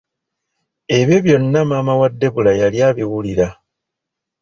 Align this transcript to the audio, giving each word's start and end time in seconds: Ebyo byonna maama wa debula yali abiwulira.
Ebyo 0.97 1.17
byonna 1.25 1.59
maama 1.69 1.93
wa 1.99 2.07
debula 2.19 2.51
yali 2.61 2.77
abiwulira. 2.89 3.47